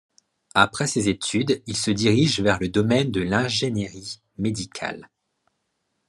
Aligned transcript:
Après 0.55 0.87
ses 0.87 1.09
études, 1.09 1.61
il 1.67 1.77
se 1.77 1.91
dirige 1.91 2.39
vers 2.39 2.57
le 2.59 2.69
domaine 2.69 3.11
de 3.11 3.21
l’ingénierie 3.21 4.19
médicale. 4.39 5.11